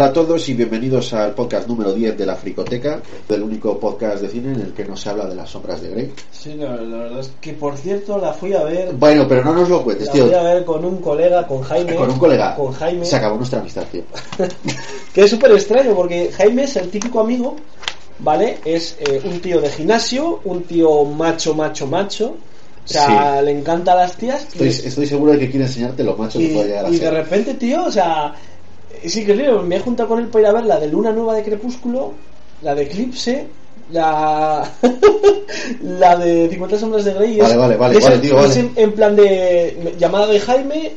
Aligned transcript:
Hola 0.00 0.08
a 0.08 0.12
todos 0.14 0.48
y 0.48 0.54
bienvenidos 0.54 1.12
al 1.12 1.34
podcast 1.34 1.68
número 1.68 1.92
10 1.92 2.16
de 2.16 2.24
la 2.24 2.34
Fricoteca, 2.34 3.02
del 3.28 3.42
único 3.42 3.78
podcast 3.78 4.22
de 4.22 4.28
cine 4.30 4.54
en 4.54 4.60
el 4.62 4.72
que 4.72 4.86
no 4.86 4.96
se 4.96 5.10
habla 5.10 5.26
de 5.26 5.34
las 5.34 5.50
sombras 5.50 5.82
de 5.82 5.90
Grey. 5.90 6.12
Sí, 6.32 6.54
la, 6.54 6.74
la 6.74 6.96
verdad 6.96 7.20
es 7.20 7.30
que 7.38 7.52
por 7.52 7.76
cierto 7.76 8.16
la 8.16 8.32
fui 8.32 8.54
a 8.54 8.64
ver. 8.64 8.94
Bueno, 8.94 9.26
pero 9.28 9.44
no 9.44 9.52
nos 9.52 9.68
lo 9.68 9.84
cuentes, 9.84 10.06
La 10.06 10.12
tío. 10.14 10.24
fui 10.24 10.34
a 10.34 10.42
ver 10.42 10.64
con 10.64 10.86
un 10.86 11.02
colega, 11.02 11.46
con 11.46 11.60
Jaime. 11.60 11.94
Con 11.96 12.10
un 12.12 12.18
colega. 12.18 12.54
Con 12.56 12.72
Jaime. 12.72 13.04
Se 13.04 13.16
acabó 13.16 13.36
nuestra 13.36 13.60
amistad, 13.60 13.84
tío. 13.92 14.02
que 15.12 15.20
es 15.20 15.30
súper 15.30 15.52
extraño 15.52 15.94
porque 15.94 16.32
Jaime 16.32 16.62
es 16.64 16.76
el 16.76 16.88
típico 16.88 17.20
amigo, 17.20 17.56
¿vale? 18.20 18.56
Es 18.64 18.96
eh, 19.00 19.20
un 19.22 19.38
tío 19.40 19.60
de 19.60 19.68
gimnasio, 19.68 20.40
un 20.44 20.62
tío 20.62 21.04
macho, 21.04 21.54
macho, 21.54 21.86
macho. 21.86 22.36
O 22.82 22.88
sea, 22.92 23.42
le 23.42 23.50
encantan 23.52 23.98
las 23.98 24.16
tías. 24.16 24.46
y- 24.58 24.64
Estoy, 24.64 25.06
seguro 25.06 25.32
de 25.32 25.40
que 25.40 25.50
quiere 25.50 25.66
enseñarte 25.66 26.02
lo 26.02 26.16
macho 26.16 26.38
que 26.38 26.46
y, 26.46 26.54
puede 26.54 26.68
llegar 26.68 26.86
a 26.86 26.88
y 26.88 26.96
de 26.98 27.10
repente, 27.10 27.54
tío, 27.54 27.84
o 27.84 27.92
sea, 27.92 28.34
es 29.02 29.16
increíble. 29.16 29.52
Me 29.62 29.76
he 29.76 29.80
juntado 29.80 30.08
con 30.08 30.18
él 30.18 30.26
para 30.28 30.42
ir 30.42 30.46
a 30.48 30.52
ver 30.52 30.64
la 30.64 30.78
de 30.80 30.88
Luna 30.88 31.12
Nueva 31.12 31.34
de 31.34 31.42
Crepúsculo, 31.44 32.12
la 32.62 32.74
de 32.74 32.82
Eclipse, 32.82 33.46
la, 33.92 34.70
la 35.82 36.16
de 36.16 36.48
50 36.48 36.78
Sombras 36.78 37.04
de 37.04 37.14
Grey. 37.14 37.38
Vale, 37.38 37.52
es- 37.54 37.58
vale, 37.58 37.76
vale, 37.76 37.98
es 37.98 38.04
vale, 38.04 38.18
tío, 38.18 38.36
vale. 38.36 38.54
en, 38.54 38.72
en 38.76 38.92
plan 38.92 39.16
de 39.16 39.94
llamada 39.98 40.26
de 40.26 40.40
Jaime. 40.40 40.92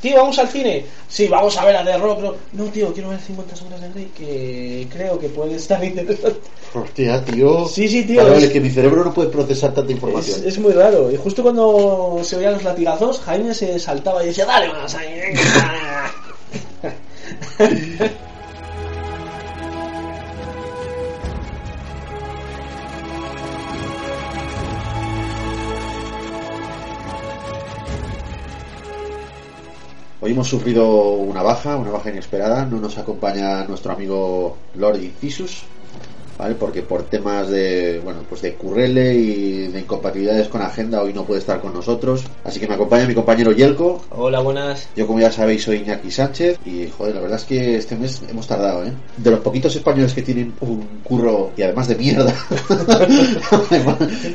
Tío, 0.00 0.14
vamos 0.16 0.38
al 0.38 0.46
cine. 0.46 0.84
Sí, 1.08 1.26
vamos 1.26 1.56
a 1.58 1.64
ver 1.64 1.74
la 1.74 1.82
de 1.82 1.98
rock. 1.98 2.36
No, 2.52 2.64
tío, 2.66 2.92
quiero 2.94 3.08
ver 3.08 3.18
50 3.18 3.56
sombras 3.56 3.80
de 3.80 3.88
Grey 3.88 4.04
que 4.16 4.86
creo 4.92 5.18
que 5.18 5.28
puede 5.28 5.56
estar 5.56 5.82
interesante. 5.84 6.38
Hostia, 6.72 7.24
tío. 7.24 7.66
Sí, 7.66 7.88
sí, 7.88 8.04
tío, 8.04 8.18
Vale, 8.18 8.34
vale, 8.34 8.46
es- 8.46 8.52
que 8.52 8.60
mi 8.60 8.70
cerebro 8.70 9.02
no 9.04 9.12
puede 9.12 9.28
procesar 9.30 9.74
tanta 9.74 9.90
información. 9.90 10.40
Es, 10.46 10.56
muy 10.60 10.72
raro. 10.72 11.10
Y 11.10 11.16
justo 11.16 11.42
cuando 11.42 12.20
se 12.22 12.36
oían 12.36 12.52
los 12.54 12.62
latigazos, 12.62 13.18
Jaime 13.20 13.52
se 13.54 13.76
saltaba 13.80 14.22
y 14.22 14.26
decía, 14.28 14.46
dale 14.46 14.68
más 14.72 14.94
ahí. 14.94 15.18
venga". 15.18 15.40
Hoy 30.20 30.32
hemos 30.32 30.48
sufrido 30.48 31.14
una 31.14 31.42
baja, 31.42 31.76
una 31.76 31.90
baja 31.90 32.10
inesperada. 32.10 32.64
No 32.64 32.78
nos 32.78 32.96
acompaña 32.98 33.64
nuestro 33.64 33.92
amigo 33.92 34.56
Lord 34.74 35.02
Incisus, 35.02 35.64
¿vale? 36.38 36.54
Porque 36.54 36.82
por 36.82 37.02
temas 37.02 37.48
de, 37.48 38.00
bueno, 38.02 38.20
pues 38.28 38.42
de 38.42 38.54
currele 38.54 39.14
y 39.14 39.66
de 39.68 39.80
incompatibilidades 39.80 40.48
con 40.48 40.62
agenda 40.62 41.02
hoy 41.02 41.12
no 41.12 41.24
puede 41.24 41.40
estar 41.40 41.60
con 41.60 41.74
nosotros. 41.74 42.24
Así 42.44 42.60
que 42.60 42.68
me 42.68 42.74
acompaña 42.74 43.06
mi 43.06 43.14
compañero 43.14 43.52
Yelko. 43.52 44.04
Hola, 44.10 44.40
buenas. 44.40 44.88
Yo, 44.96 45.06
como 45.06 45.20
ya 45.20 45.32
sabéis, 45.32 45.64
soy 45.64 45.78
Iñaki 45.78 46.10
Sánchez 46.10 46.58
y, 46.64 46.88
joder, 46.88 47.16
la 47.16 47.20
verdad 47.20 47.38
es 47.38 47.44
que 47.44 47.76
este 47.76 47.96
mes 47.96 48.22
hemos 48.28 48.46
tardado, 48.46 48.84
¿eh? 48.84 48.92
De 49.16 49.30
los 49.30 49.40
poquitos 49.40 49.74
españoles 49.74 50.14
que 50.14 50.22
tienen 50.22 50.54
un 50.60 51.00
curro 51.02 51.50
y 51.56 51.62
además 51.62 51.88
de 51.88 51.96
mierda. 51.96 52.32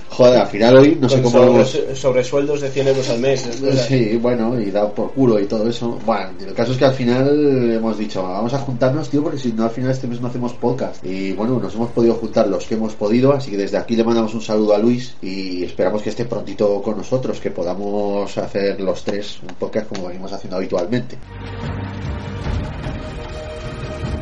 joder, 0.10 0.40
al 0.40 0.48
final 0.48 0.78
hoy 0.78 0.98
no 1.00 1.08
sé 1.08 1.22
cómo... 1.22 1.64
sobre, 1.64 1.96
sobre 1.96 2.24
sueldos 2.24 2.62
de 2.62 2.70
100 2.70 2.88
euros 2.90 3.10
al 3.10 3.20
mes. 3.20 3.48
Sí, 3.88 4.18
bueno, 4.18 4.60
y 4.60 4.72
dado 4.72 4.94
por 4.94 5.14
culo 5.14 5.40
y 5.40 5.46
todo 5.46 5.70
eso. 5.70 6.00
Bueno, 6.06 6.32
el 6.46 6.54
caso 6.54 6.74
es 6.74 6.78
que 6.78 6.86
al 6.86 6.94
final 6.94 7.72
hemos 7.72 7.98
dicho, 7.98 8.24
vamos 8.24 8.54
a 8.54 8.60
juntarnos, 8.60 9.10
tío, 9.10 9.24
porque 9.24 9.38
si 9.38 9.54
no, 9.54 9.64
al 9.64 9.70
final 9.70 9.92
este 9.92 10.08
mes 10.08 10.20
no 10.20 10.28
hacemos 10.28 10.54
podcast. 10.54 11.06
Y 11.06 11.32
bueno, 11.34 11.60
nos 11.60 11.74
hemos 11.76 11.93
podido 11.94 12.16
juntar 12.16 12.48
los 12.48 12.66
que 12.66 12.76
hemos 12.76 12.94
podido, 12.94 13.34
así 13.34 13.52
que 13.52 13.58
desde 13.58 13.78
aquí 13.78 13.96
le 13.96 14.04
mandamos 14.04 14.34
un 14.34 14.42
saludo 14.42 14.74
a 14.74 14.78
Luis 14.78 15.16
y 15.22 15.64
esperamos 15.64 16.02
que 16.02 16.10
esté 16.10 16.26
prontito 16.26 16.82
con 16.82 16.98
nosotros, 16.98 17.40
que 17.40 17.52
podamos 17.52 18.38
hacer 18.38 18.82
los 18.82 19.04
tres 19.04 19.40
un 19.42 19.56
podcast 19.56 19.88
como 19.88 20.08
venimos 20.08 20.34
haciendo 20.34 20.58
habitualmente. 20.58 21.18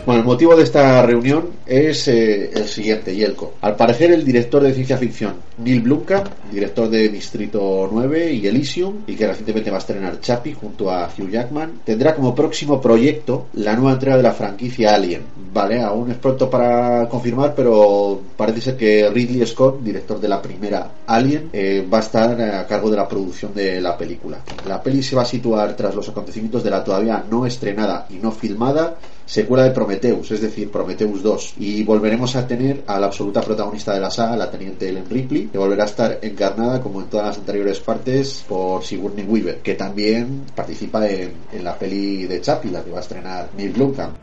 Bueno, 0.04 0.22
el 0.22 0.26
motivo 0.26 0.56
de 0.56 0.64
esta 0.64 1.04
reunión 1.04 1.50
es 1.64 2.08
eh, 2.08 2.50
el 2.56 2.68
siguiente, 2.68 3.16
Yelko. 3.16 3.54
Al 3.62 3.76
parecer, 3.76 4.12
el 4.12 4.26
director 4.26 4.64
de 4.64 4.74
ciencia 4.74 4.98
ficción, 4.98 5.36
Neil 5.60 5.82
Blomkamp, 5.82 6.28
director 6.52 6.90
de 6.90 7.08
Distrito 7.10 7.88
9 7.92 8.34
y 8.34 8.48
Elysium, 8.48 9.04
y 9.06 9.16
que 9.16 9.28
recientemente 9.28 9.70
va 9.70 9.78
a 9.78 9.80
estrenar 9.80 10.20
Chappie 10.20 10.56
junto 10.56 10.90
a 10.90 11.06
Hugh 11.06 11.30
Jackman, 11.30 11.82
tendrá 11.86 12.16
como 12.16 12.34
próximo 12.34 12.82
proyecto 12.82 13.46
la 13.54 13.76
nueva 13.76 13.94
entrega 13.94 14.18
de 14.18 14.24
la 14.24 14.34
franquicia 14.34 14.96
Alien. 14.96 15.22
Vale, 15.54 15.82
aún 15.82 16.10
es 16.10 16.18
pronto 16.18 16.50
para 16.50 17.08
confirmar, 17.08 17.54
pero 17.54 18.22
parece 18.36 18.62
ser 18.62 18.78
que 18.78 19.08
Ridley 19.08 19.46
Scott, 19.46 19.82
director 19.84 20.20
de 20.20 20.30
la 20.30 20.42
primera 20.42 20.90
Alien, 21.06 21.50
eh, 21.54 21.88
va 21.94 22.00
a 22.00 22.02
estar 22.02 22.42
a 22.42 22.66
cargo 22.66 22.90
de 22.90 22.98
la 22.98 23.08
producción 23.08 23.54
de 23.54 23.80
la 23.80 23.96
película. 23.96 24.40
La 24.68 24.82
peli 24.82 25.04
se 25.04 25.16
va 25.16 25.22
a 25.22 25.26
situar 25.26 25.76
tras 25.76 25.94
los 25.94 26.10
acontecimientos 26.10 26.64
de 26.64 26.72
la 26.72 26.84
todavía 26.84 27.24
no 27.30 27.46
estrenada 27.46 28.08
y 28.10 28.16
no 28.16 28.32
filmada 28.32 28.98
secuela 29.32 29.64
de 29.64 29.72
Prometheus, 29.92 30.32
es 30.32 30.42
decir, 30.42 30.72
Prometheus 30.72 31.22
2. 31.22 31.56
Y 31.60 31.84
volveremos 31.84 32.36
a 32.38 32.48
tener 32.48 32.84
a 32.88 32.98
la 32.98 33.08
absoluta 33.08 33.42
protagonista 33.42 33.94
de 33.94 34.00
la 34.00 34.10
saga, 34.10 34.38
la 34.38 34.50
teniente 34.50 34.88
Ellen 34.88 35.10
Ripley, 35.10 35.48
que 35.48 35.58
volverá 35.58 35.84
a 35.84 35.88
estar 35.88 36.20
encarnada, 36.22 36.80
como 36.80 37.02
en 37.02 37.08
todas 37.08 37.28
las 37.28 37.38
anteriores 37.40 37.82
partes, 37.82 38.46
por 38.48 38.84
Sigourney 38.84 39.26
Weaver, 39.26 39.58
que 39.60 39.76
también 39.76 40.46
participa 40.56 41.06
en, 41.10 41.34
en 41.52 41.64
la 41.64 41.78
peli 41.78 42.26
de 42.26 42.40
Chappie, 42.40 42.72
la 42.72 42.84
que 42.84 42.92
va 42.92 43.00
a 43.00 43.02
estrenar 43.02 43.50
Neil 43.58 43.72
Blomkamp. 43.72 44.16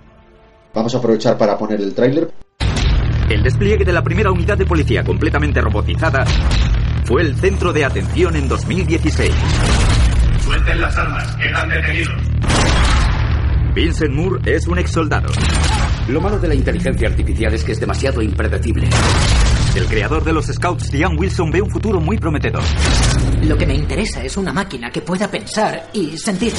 Vamos 0.72 0.94
a 0.94 0.98
aprovechar 0.98 1.36
para 1.36 1.58
poner 1.58 1.80
el 1.80 1.94
tráiler. 1.94 2.30
El 3.28 3.42
despliegue 3.42 3.84
de 3.84 3.92
la 3.92 4.02
primera 4.02 4.32
unidad 4.32 4.56
de 4.56 4.64
policía 4.64 5.04
completamente 5.04 5.60
robotizada 5.60 6.24
fue 7.04 7.20
el 7.22 7.36
centro 7.36 7.74
de 7.74 7.84
atención 7.84 8.36
en 8.36 8.48
2016. 8.48 9.32
Suelten 10.44 10.80
las 10.80 10.96
armas, 10.96 11.36
quedan 11.36 11.68
detenidos. 11.68 12.27
Vincent 13.78 14.12
Moore 14.12 14.40
es 14.44 14.66
un 14.66 14.76
ex 14.80 14.90
soldado. 14.90 15.28
Lo 16.08 16.20
malo 16.20 16.36
de 16.40 16.48
la 16.48 16.54
inteligencia 16.56 17.06
artificial 17.06 17.54
es 17.54 17.62
que 17.62 17.70
es 17.70 17.78
demasiado 17.78 18.20
impredecible. 18.20 18.88
El 19.76 19.86
creador 19.86 20.24
de 20.24 20.32
los 20.32 20.46
Scouts, 20.46 20.90
Ian 20.90 21.16
Wilson, 21.16 21.52
ve 21.52 21.62
un 21.62 21.70
futuro 21.70 22.00
muy 22.00 22.18
prometedor. 22.18 22.64
Lo 23.42 23.56
que 23.56 23.66
me 23.68 23.76
interesa 23.76 24.24
es 24.24 24.36
una 24.36 24.52
máquina 24.52 24.90
que 24.90 25.00
pueda 25.00 25.30
pensar 25.30 25.90
y 25.92 26.18
sentir. 26.18 26.54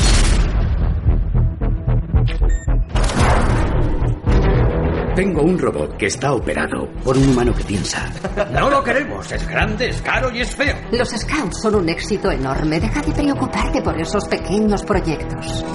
Tengo 5.13 5.41
un 5.41 5.59
robot 5.59 5.97
que 5.97 6.05
está 6.05 6.31
operado 6.31 6.89
por 7.03 7.17
un 7.17 7.27
humano 7.27 7.53
que 7.53 7.65
piensa. 7.65 8.09
No 8.53 8.69
lo 8.69 8.81
queremos, 8.81 9.29
es 9.29 9.45
grande, 9.45 9.89
es 9.89 10.01
caro 10.01 10.33
y 10.33 10.39
es 10.39 10.55
feo. 10.55 10.77
Los 10.93 11.09
Scouts 11.09 11.61
son 11.61 11.75
un 11.75 11.89
éxito 11.89 12.31
enorme. 12.31 12.79
Deja 12.79 13.01
de 13.01 13.11
preocuparte 13.11 13.81
por 13.81 13.99
esos 13.99 14.25
pequeños 14.29 14.83
proyectos. 14.83 15.65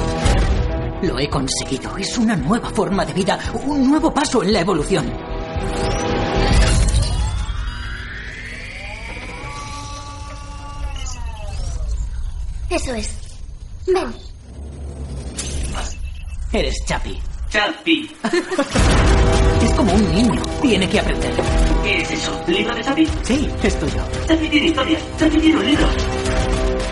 Lo 1.06 1.18
he 1.18 1.28
conseguido. 1.28 1.96
Es 1.98 2.16
una 2.16 2.34
nueva 2.34 2.70
forma 2.70 3.04
de 3.04 3.12
vida, 3.12 3.38
un 3.66 3.90
nuevo 3.90 4.12
paso 4.12 4.42
en 4.42 4.52
la 4.54 4.60
evolución. 4.60 5.12
Eso 12.70 12.94
es. 12.94 13.18
Ven. 13.86 14.14
Eres 16.52 16.74
Chappie. 16.86 17.20
Chapi. 17.50 18.10
Es 19.62 19.72
como 19.72 19.92
un 19.94 20.14
niño. 20.14 20.42
Tiene 20.60 20.88
que 20.88 21.00
aprender. 21.00 21.32
¿Qué 21.82 22.00
es 22.02 22.10
eso? 22.10 22.44
¿Libro 22.46 22.74
de 22.74 22.82
Chapi? 22.82 23.08
Sí, 23.22 23.48
es 23.62 23.78
tuyo. 23.78 24.02
Chapi 24.26 24.48
tiene 24.48 24.66
historias. 24.68 25.02
Chapi 25.18 25.38
tiene 25.38 25.56
un 25.58 25.66
libro. 25.66 25.86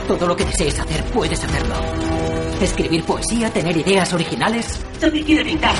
Todo 0.09 0.27
lo 0.27 0.37
que 0.37 0.45
desees 0.45 0.79
hacer, 0.79 1.05
puedes 1.05 1.43
hacerlo. 1.43 2.22
Escribir 2.63 3.03
poesía, 3.03 3.51
tener 3.53 3.77
ideas 3.77 4.13
originales. 4.13 4.79
Chapi 5.01 5.25
quiere 5.25 5.45
pintar. 5.45 5.75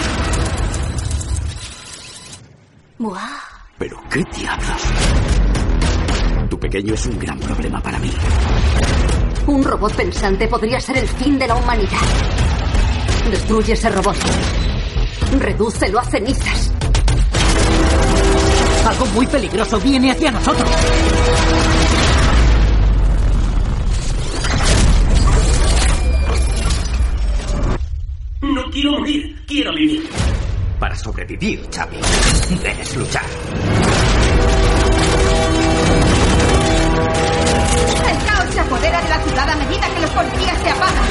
Buah. 2.99 3.21
Pero 3.79 4.03
qué 4.11 4.25
diablos. 4.37 4.83
Tu 6.51 6.59
pequeño 6.59 6.95
es 6.95 7.07
un 7.07 7.19
gran 7.21 7.39
problema 7.39 7.81
para 7.81 8.01
mí. 8.01 8.11
Un 9.47 9.63
robot 9.63 9.95
pensante 9.95 10.49
podría 10.49 10.81
ser 10.81 10.99
el 10.99 11.07
fin 11.07 11.39
de 11.39 11.47
la 11.47 11.55
humanidad. 11.55 12.03
Destruye 13.31 13.75
ese 13.75 13.89
robot. 13.89 14.17
Redúcelo 15.39 16.01
a 16.01 16.05
cenizas. 16.05 16.73
Algo 18.87 19.07
muy 19.15 19.27
peligroso 19.29 19.79
viene 19.79 20.11
hacia 20.11 20.33
nosotros. 20.33 20.69
Quiero 28.73 28.93
morir, 28.93 29.37
quiero 29.47 29.73
vivir. 29.75 30.09
Para 30.81 30.97
sobrevivir, 30.97 31.69
Chappie, 31.71 32.01
debes 32.63 32.97
luchar. 32.97 33.25
El 38.09 38.27
caos 38.27 38.55
se 38.55 38.61
apodera 38.61 39.03
de 39.03 39.09
la 39.09 39.23
ciudad 39.23 39.51
a 39.51 39.57
medida 39.57 39.95
que 39.95 40.01
los 40.01 40.11
policías 40.11 40.59
se 40.63 40.71
apagan. 40.71 41.05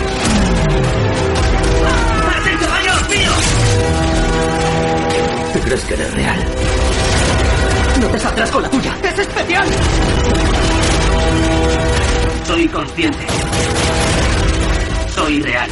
¡Hacen 2.36 2.58
caballos 2.58 3.10
míos! 3.10 3.44
¿Te 5.54 5.60
crees 5.62 5.84
que 5.86 5.94
eres 5.94 6.14
real? 6.14 6.46
No 8.02 8.08
te 8.08 8.20
saldrás 8.20 8.52
con 8.52 8.64
la 8.64 8.70
tuya. 8.70 8.98
¡Es 9.04 9.20
especial! 9.20 9.68
Soy 12.48 12.68
consciente. 12.68 13.28
Soy 15.14 15.42
real. 15.42 15.70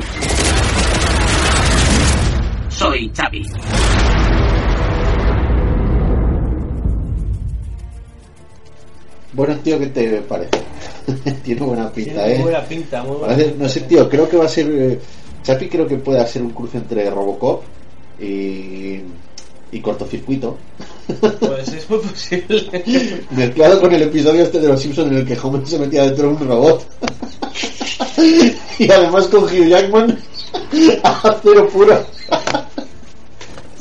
Soy 2.80 3.12
Xavi. 3.14 3.44
Bueno, 9.34 9.56
tío, 9.64 9.78
¿qué 9.80 9.88
te 9.88 10.22
parece? 10.22 10.60
Tiene 11.44 11.62
buena 11.62 11.92
pinta, 11.92 12.24
Tiene 12.26 12.36
¿eh? 12.40 12.42
buena 12.42 12.64
pinta, 12.66 13.04
muy 13.04 13.18
buena 13.18 13.28
Parece- 13.34 13.50
pinta. 13.50 13.64
no 13.64 13.70
sé, 13.70 13.82
tío, 13.82 14.10
creo 14.10 14.30
que 14.30 14.38
va 14.38 14.46
a 14.46 14.50
ser. 14.50 14.68
eh, 14.72 15.00
Chapi 15.44 15.68
creo 15.70 15.88
que 15.88 15.96
puede 15.98 16.26
ser 16.28 16.42
un 16.42 16.50
cruce 16.52 16.78
entre 16.78 17.10
Robocop 17.10 17.64
y. 18.20 19.00
y 19.72 19.80
cortocircuito. 19.82 20.58
Pues 21.40 21.68
es 21.70 21.90
muy 21.90 22.00
posible. 22.00 22.84
Mezclado 23.32 23.80
con 23.80 23.94
el 23.94 24.02
episodio 24.04 24.44
este 24.44 24.60
de 24.60 24.68
los 24.68 24.82
Simpsons 24.82 25.12
en 25.12 25.18
el 25.20 25.26
que 25.26 25.38
Homer 25.42 25.66
se 25.66 25.80
metía 25.80 26.04
dentro 26.06 26.28
de 26.30 26.34
un 26.36 26.48
robot. 26.48 26.86
y 28.80 28.92
además 28.92 29.28
con 29.28 29.44
Hugh 29.44 29.68
Jackman 29.70 30.20
a 31.04 31.36
cero 31.42 31.70
puro. 31.72 32.04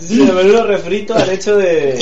Sí, 0.01 0.25
de 0.25 0.33
menudo 0.33 0.67
refrito 0.67 1.15
al 1.15 1.29
hecho 1.31 1.57
de. 1.57 1.99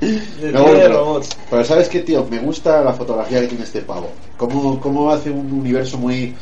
de 0.00 0.52
No, 0.52 0.64
de 0.64 0.72
pero- 0.80 0.94
robots. 0.94 1.28
Pero 1.50 1.64
sabes 1.64 1.88
qué, 1.88 2.00
tío, 2.00 2.26
me 2.30 2.38
gusta 2.38 2.82
la 2.82 2.92
fotografía 2.92 3.40
que 3.40 3.48
tiene 3.48 3.64
este 3.64 3.80
pavo. 3.82 4.10
Cómo, 4.36 4.80
cómo 4.80 5.10
hace 5.10 5.30
un 5.30 5.52
universo 5.52 5.98
muy 5.98 6.34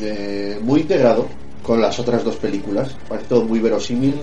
eh, 0.00 0.58
muy 0.62 0.80
integrado 0.82 1.26
con 1.62 1.80
las 1.80 1.98
otras 1.98 2.24
dos 2.24 2.36
películas. 2.36 2.96
Parece 3.08 3.28
todo 3.28 3.42
muy 3.44 3.58
verosímil, 3.60 4.14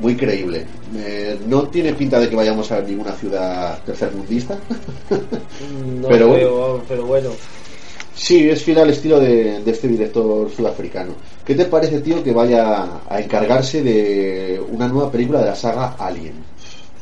muy 0.00 0.16
creíble. 0.16 0.66
Eh, 0.96 1.38
no 1.46 1.62
tiene 1.68 1.94
pinta 1.94 2.18
de 2.18 2.28
que 2.28 2.36
vayamos 2.36 2.70
a 2.72 2.80
ninguna 2.80 3.12
ciudad 3.12 3.78
tercermundista. 3.84 4.56
No 6.00 6.08
Pero 6.08 6.32
creo, 6.32 6.82
pero 6.88 7.04
bueno. 7.04 7.30
Sí, 8.20 8.50
es 8.50 8.62
fiel 8.62 8.78
al 8.78 8.90
estilo 8.90 9.18
de, 9.18 9.60
de 9.62 9.70
este 9.70 9.88
director 9.88 10.50
sudafricano. 10.50 11.14
¿Qué 11.44 11.54
te 11.54 11.64
parece, 11.64 12.00
tío, 12.00 12.22
que 12.22 12.32
vaya 12.32 13.00
a 13.08 13.18
encargarse 13.18 13.82
de 13.82 14.60
una 14.70 14.88
nueva 14.88 15.10
película 15.10 15.40
de 15.40 15.46
la 15.46 15.54
saga 15.56 15.96
Alien? 15.98 16.34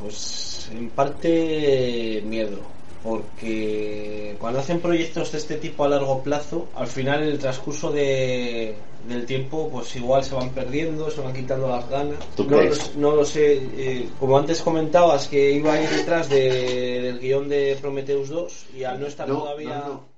Pues 0.00 0.68
en 0.72 0.88
parte 0.90 2.22
miedo, 2.24 2.58
porque 3.02 4.36
cuando 4.38 4.60
hacen 4.60 4.78
proyectos 4.78 5.32
de 5.32 5.38
este 5.38 5.56
tipo 5.56 5.82
a 5.84 5.88
largo 5.88 6.22
plazo, 6.22 6.68
al 6.76 6.86
final 6.86 7.24
en 7.24 7.30
el 7.30 7.38
transcurso 7.40 7.90
de, 7.90 8.76
del 9.08 9.26
tiempo, 9.26 9.68
pues 9.72 9.96
igual 9.96 10.22
se 10.22 10.36
van 10.36 10.50
perdiendo, 10.50 11.10
se 11.10 11.20
van 11.20 11.34
quitando 11.34 11.66
las 11.68 11.88
ganas. 11.90 12.18
¿Tú 12.36 12.44
no, 12.44 12.58
crees? 12.58 12.94
Lo, 12.94 13.00
no 13.10 13.16
lo 13.16 13.24
sé, 13.24 13.54
eh, 13.76 14.08
como 14.20 14.38
antes 14.38 14.62
comentabas 14.62 15.26
que 15.26 15.50
iba 15.50 15.72
a 15.72 15.82
ir 15.82 15.88
detrás 15.90 16.28
de- 16.28 17.00
del 17.02 17.18
guion 17.18 17.48
de 17.48 17.76
Prometheus 17.80 18.28
2 18.28 18.66
y 18.78 18.84
al 18.84 19.00
no 19.00 19.06
estar 19.08 19.28
No, 19.28 19.38
todavía... 19.40 19.82
no. 19.84 20.17